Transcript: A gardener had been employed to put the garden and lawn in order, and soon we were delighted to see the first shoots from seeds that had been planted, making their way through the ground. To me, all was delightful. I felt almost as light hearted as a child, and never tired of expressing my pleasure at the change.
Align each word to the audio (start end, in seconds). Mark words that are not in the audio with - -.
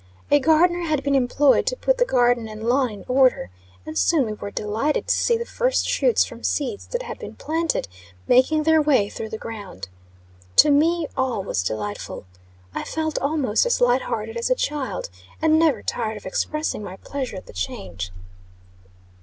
A 0.31 0.39
gardener 0.39 0.85
had 0.87 1.03
been 1.03 1.13
employed 1.13 1.67
to 1.67 1.75
put 1.75 1.99
the 1.99 2.05
garden 2.05 2.47
and 2.47 2.63
lawn 2.67 2.89
in 2.89 3.05
order, 3.07 3.51
and 3.85 3.95
soon 3.99 4.25
we 4.25 4.33
were 4.33 4.49
delighted 4.49 5.05
to 5.07 5.13
see 5.13 5.37
the 5.37 5.45
first 5.45 5.87
shoots 5.87 6.25
from 6.25 6.43
seeds 6.43 6.87
that 6.87 7.03
had 7.03 7.19
been 7.19 7.35
planted, 7.35 7.87
making 8.27 8.63
their 8.63 8.81
way 8.81 9.09
through 9.09 9.29
the 9.29 9.37
ground. 9.37 9.89
To 10.55 10.71
me, 10.71 11.05
all 11.15 11.43
was 11.43 11.61
delightful. 11.61 12.25
I 12.73 12.83
felt 12.83 13.19
almost 13.19 13.63
as 13.67 13.79
light 13.79 14.01
hearted 14.01 14.37
as 14.37 14.49
a 14.49 14.55
child, 14.55 15.11
and 15.39 15.59
never 15.59 15.83
tired 15.83 16.17
of 16.17 16.25
expressing 16.25 16.81
my 16.81 16.95
pleasure 16.95 17.37
at 17.37 17.45
the 17.45 17.53
change. 17.53 18.11